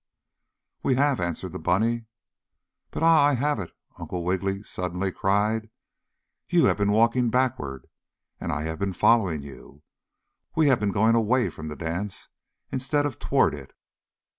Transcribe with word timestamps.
"We 0.81 0.95
have," 0.95 1.19
answered 1.19 1.51
the 1.51 1.59
bunny. 1.59 2.05
"But 2.89 3.03
Ah! 3.03 3.23
I 3.23 3.35
have 3.35 3.59
it!" 3.59 3.69
Uncle 3.99 4.23
Wiggily 4.25 4.63
suddenly 4.63 5.11
cried. 5.11 5.69
"You 6.49 6.65
have 6.65 6.77
been 6.77 6.91
walking 6.91 7.29
BACKWARD, 7.29 7.85
and 8.39 8.51
I 8.51 8.63
have 8.63 8.79
been 8.79 8.93
following 8.93 9.43
you. 9.43 9.83
We 10.55 10.69
have 10.69 10.79
been 10.79 10.91
going 10.91 11.13
=away= 11.15 11.51
from 11.51 11.67
the 11.67 11.75
dance 11.75 12.29
instead 12.71 13.05
of 13.05 13.19
=toward= 13.19 13.53
it." 13.53 13.75